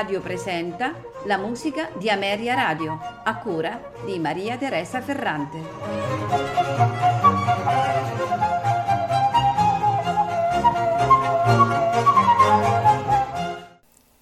[0.00, 5.58] Radio presenta la musica di Ameria Radio, a cura di Maria Teresa Ferrante.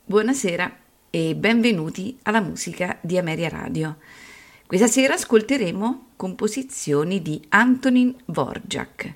[0.05, 0.77] Buonasera
[1.11, 3.99] e benvenuti alla musica di Ameria Radio.
[4.67, 9.13] Questa sera ascolteremo composizioni di Antonin Vorjak.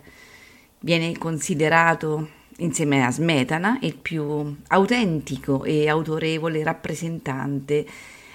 [0.78, 7.86] Viene considerato insieme a Smetana, il più autentico e autorevole rappresentante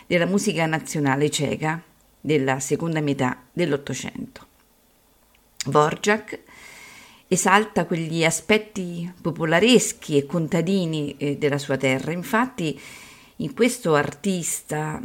[0.06, 1.82] della musica nazionale ceca
[2.20, 4.46] della seconda metà dell'Ottocento.
[5.66, 6.40] Vorjak
[7.28, 12.12] esalta quegli aspetti popolareschi e contadini eh, della sua terra.
[12.12, 12.80] Infatti,
[13.38, 15.00] in questo artista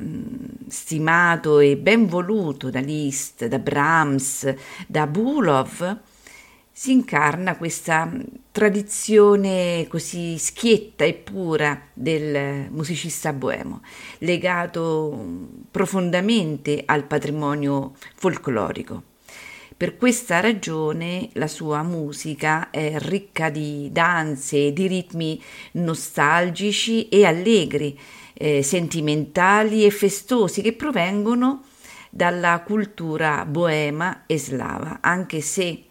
[0.69, 4.55] stimato e ben voluto da Liszt, da Brahms,
[4.87, 5.99] da Bulov,
[6.75, 8.11] si incarna questa
[8.51, 13.83] tradizione così schietta e pura del musicista boemo,
[14.19, 15.27] legato
[15.71, 19.03] profondamente al patrimonio folclorico.
[19.77, 27.99] Per questa ragione la sua musica è ricca di danze, di ritmi nostalgici e allegri,
[28.33, 31.65] eh, sentimentali e festosi che provengono
[32.09, 35.85] dalla cultura boema e slava, anche se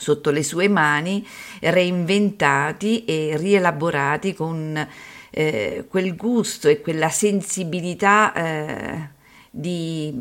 [0.00, 1.24] sotto le sue mani,
[1.60, 4.88] reinventati e rielaborati con
[5.30, 9.08] eh, quel gusto e quella sensibilità eh,
[9.50, 10.12] di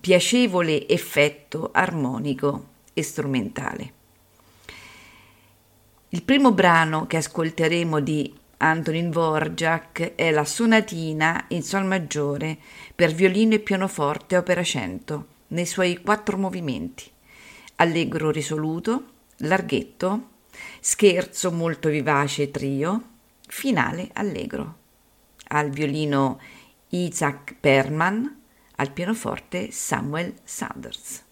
[0.00, 3.92] piacevole effetto armonico e strumentale.
[6.10, 12.56] Il primo brano che ascolteremo di Antonin Vorjak è la sonatina in sol maggiore
[12.94, 17.04] per violino e pianoforte opera 100 nei suoi quattro movimenti.
[17.76, 19.04] Allegro risoluto,
[19.38, 20.28] larghetto,
[20.80, 23.02] scherzo molto vivace e trio,
[23.46, 24.76] finale allegro.
[25.48, 26.40] Al violino
[26.88, 28.42] Isaac Perman,
[28.76, 31.26] al pianoforte Samuel Sanders.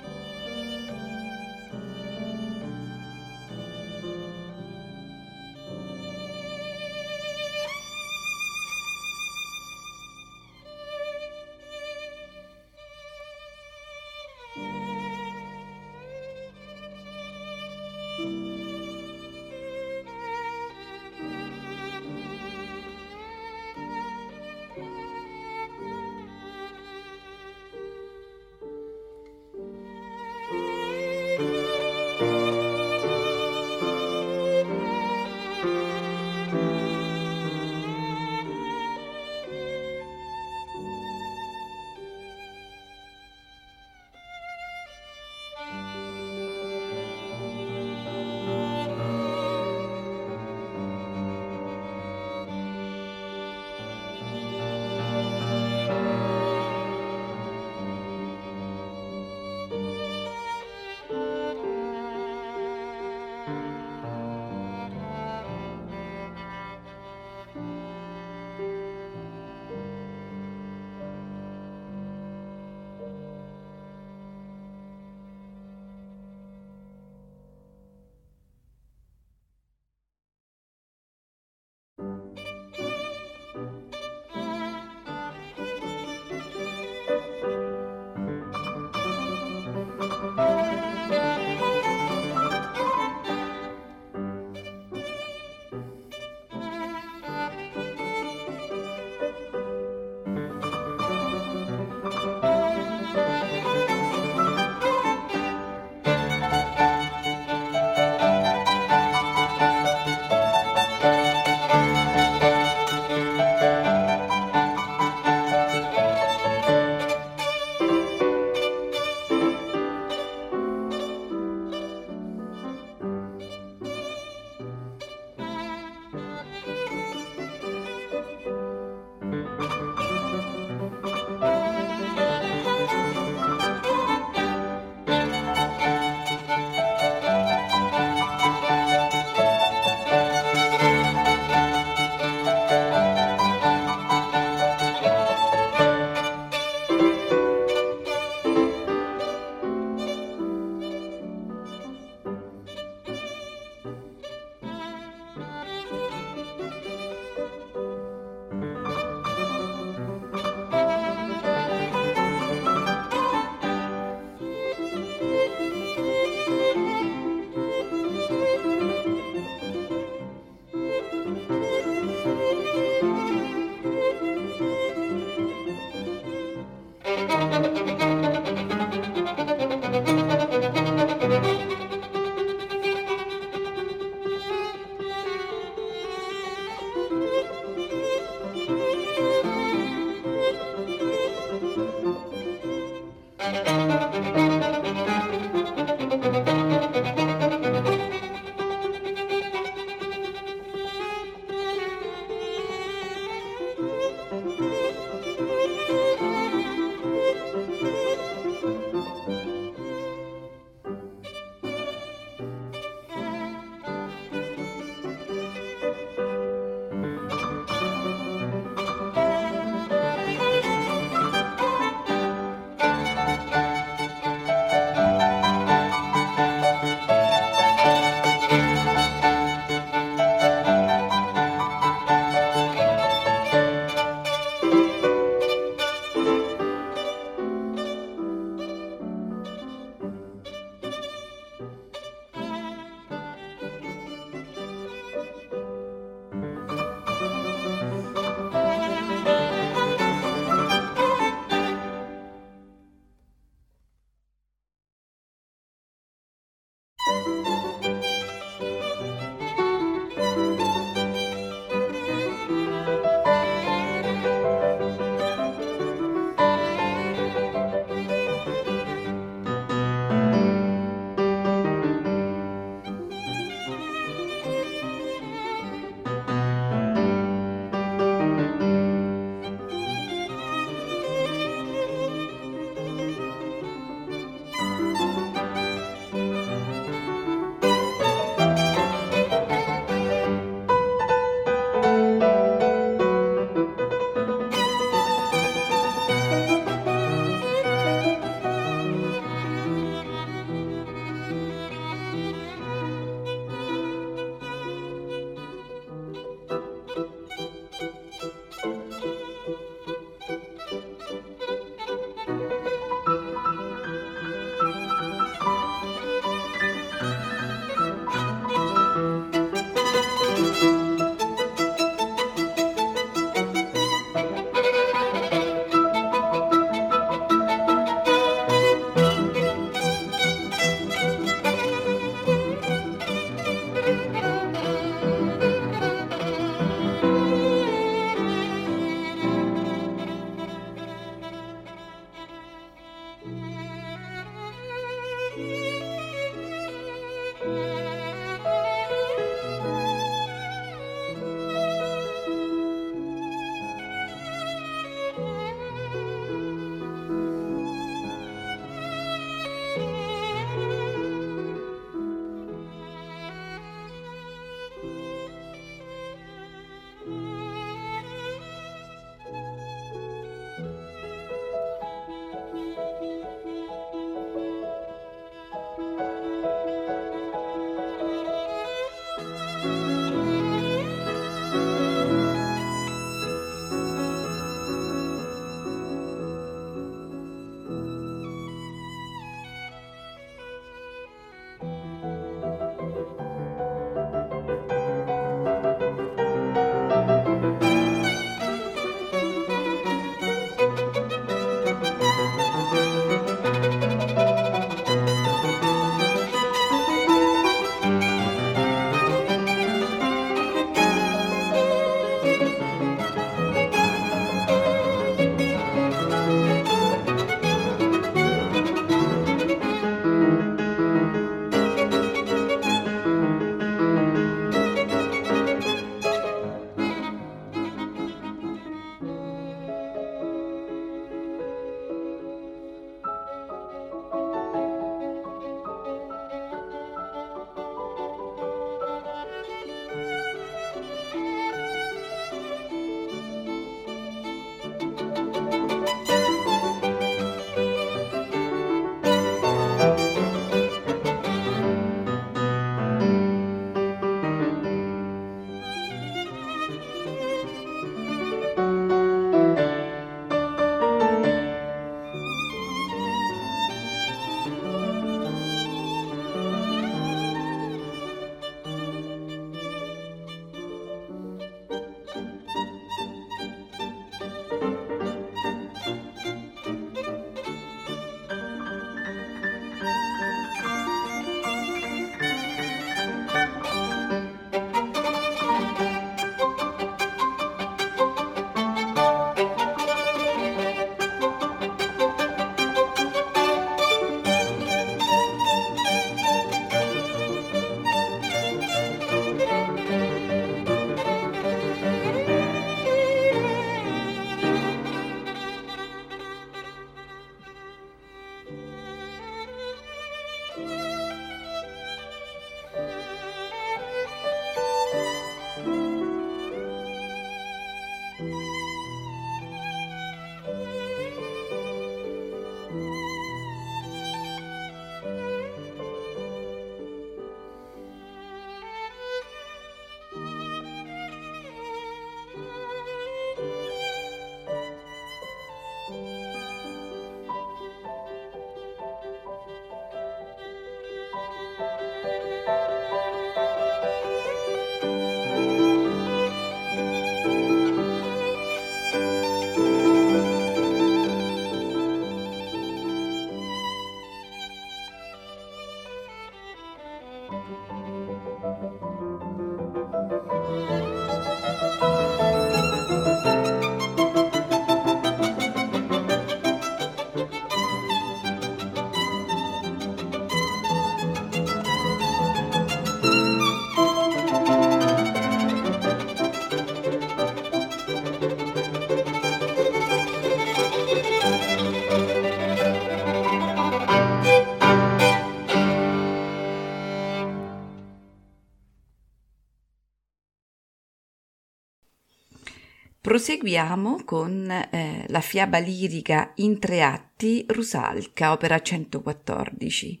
[593.28, 600.00] Proseguiamo con eh, la fiaba lirica in tre atti Rusalka, opera 114.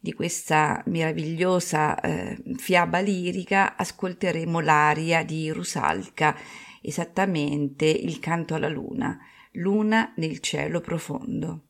[0.00, 6.34] Di questa meravigliosa eh, fiaba lirica ascolteremo l'aria di Rusalka,
[6.80, 9.18] esattamente il canto alla luna,
[9.52, 11.66] luna nel cielo profondo.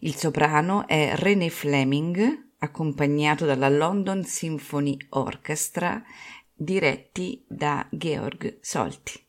[0.00, 6.02] Il soprano è René Fleming, accompagnato dalla London Symphony Orchestra,
[6.52, 9.24] diretti da Georg Solti.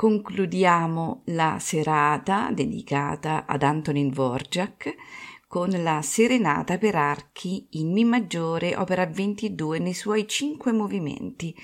[0.00, 4.94] Concludiamo la serata dedicata ad Antonin Dvorak
[5.46, 11.54] con la Serenata per archi in Mi maggiore, opera 22 nei suoi cinque movimenti: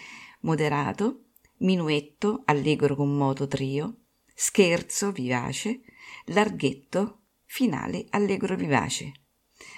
[0.41, 1.29] moderato,
[1.61, 4.01] minuetto, allegro con moto trio,
[4.35, 5.81] scherzo vivace,
[6.27, 9.13] larghetto, finale allegro vivace.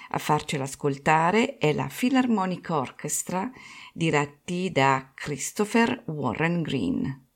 [0.09, 3.49] A farcela ascoltare è la Philharmonic Orchestra
[3.93, 7.27] diretti da Christopher Warren Green.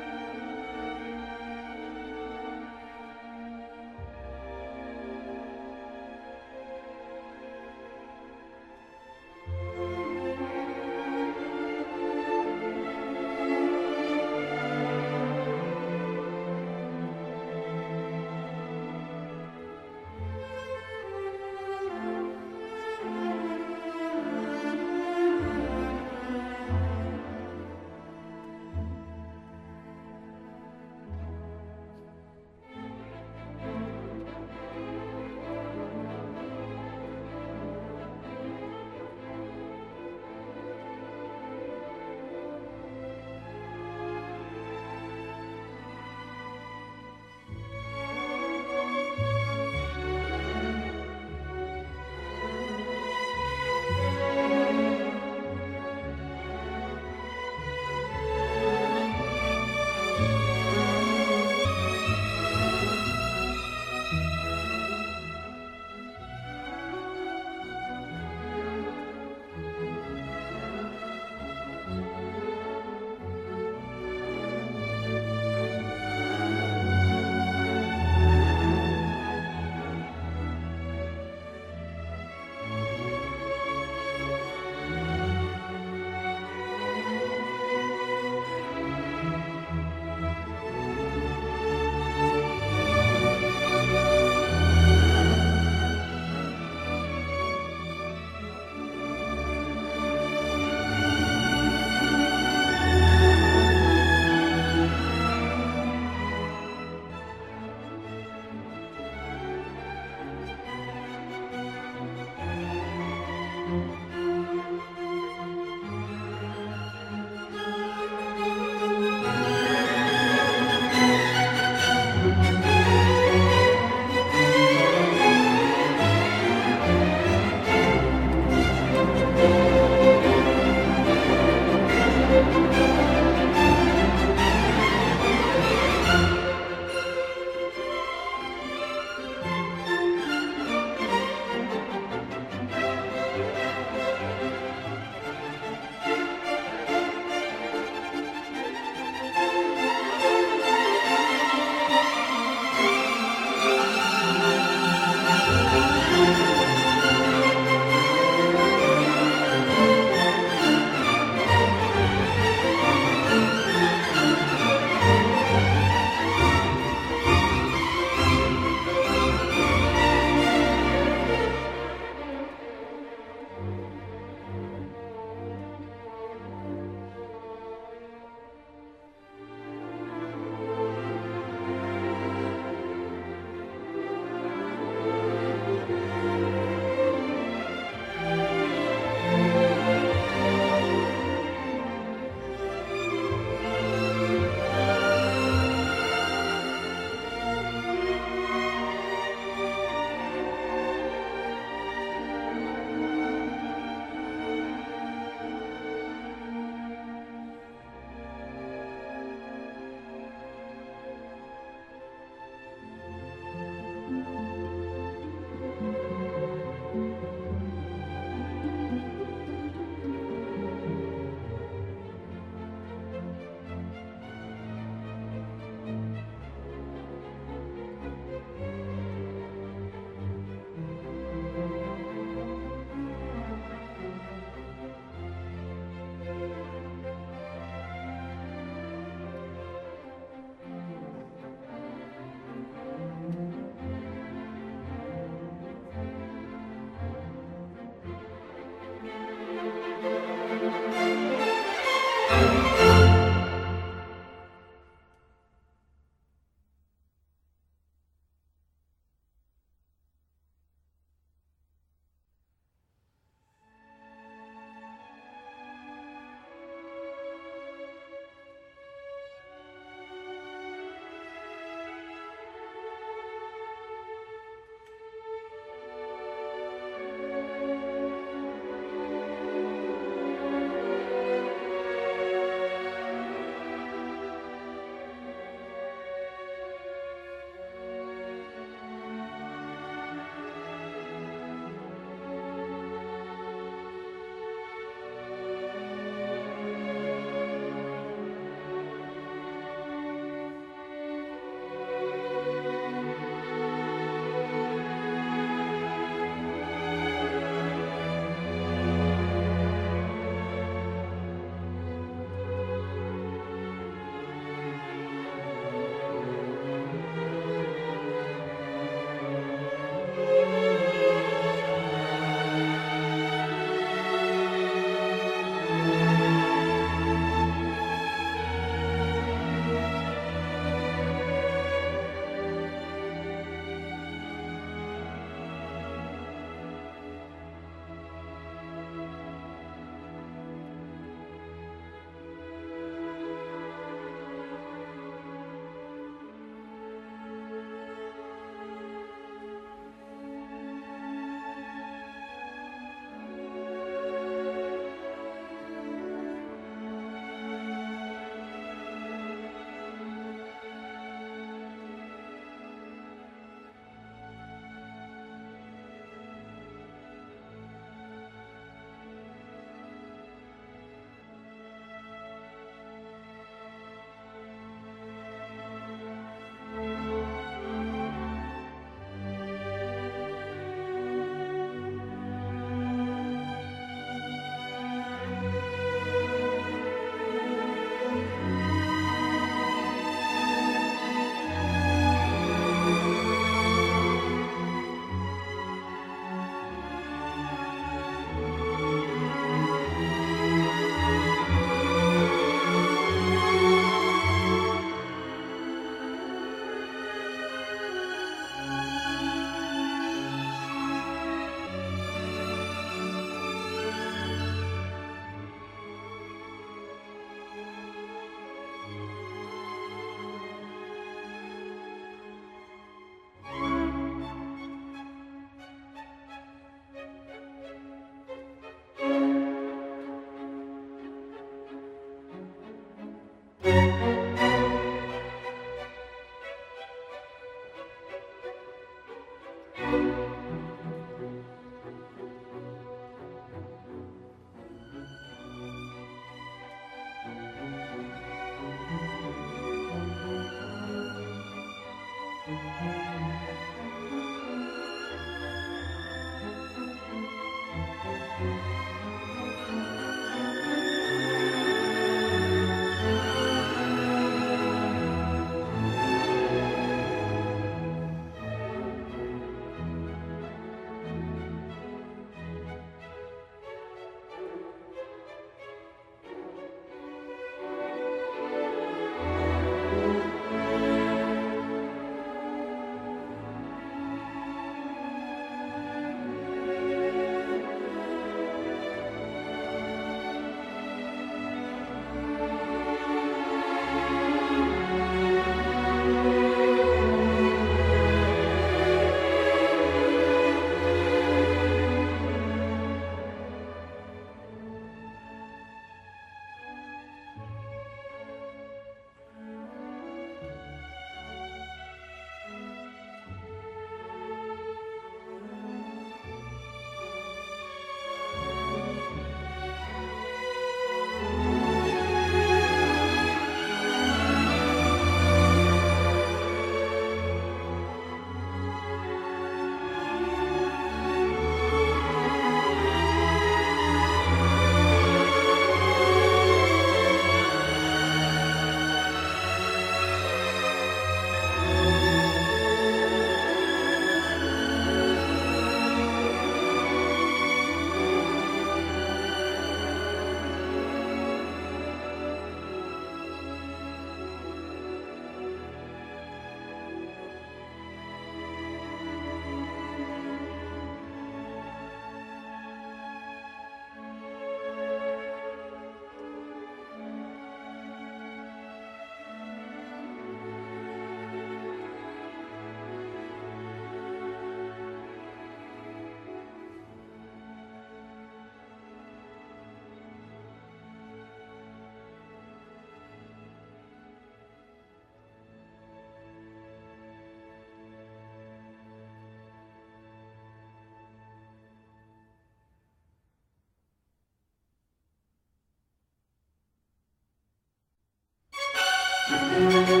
[599.31, 600.00] Música